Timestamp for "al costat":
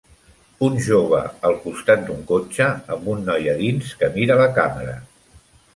1.49-2.03